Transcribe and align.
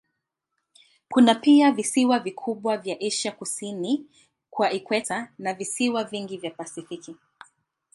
Kuna 1.09 1.35
pia 1.35 1.71
visiwa 1.71 2.19
vikubwa 2.19 2.77
vya 2.77 2.97
Asia 3.01 3.31
kusini 3.31 4.05
kwa 4.49 4.71
ikweta 4.71 5.31
na 5.39 5.53
visiwa 5.53 6.03
vingi 6.03 6.37
vya 6.37 6.51
Pasifiki. 6.51 7.15